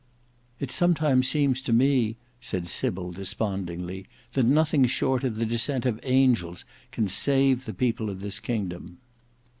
"It 0.59 0.71
sometimes 0.71 1.27
seems 1.27 1.61
to 1.61 1.71
me," 1.71 2.17
said 2.39 2.65
Sybil 2.67 3.11
despondingly, 3.11 4.07
"that 4.33 4.47
nothing 4.47 4.87
short 4.87 5.23
of 5.23 5.35
the 5.35 5.45
descent 5.45 5.85
of 5.85 5.99
angels 6.01 6.65
can 6.91 7.07
save 7.07 7.65
the 7.65 7.73
people 7.75 8.09
of 8.09 8.19
this 8.19 8.39
kingdom." 8.39 8.97